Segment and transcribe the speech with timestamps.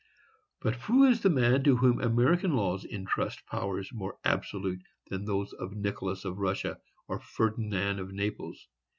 [0.61, 4.81] But who is the man to whom American laws intrust powers more absolute
[5.11, 8.67] than those of Nicholas of Russia, or Ferdinand of Naples?